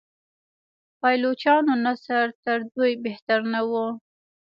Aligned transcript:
پایلوچانو 0.99 1.73
نسل 1.85 2.27
تر 2.43 2.57
دوی 2.73 2.93
بهتر 3.05 3.39
نه 3.53 3.61
و. 3.69 3.71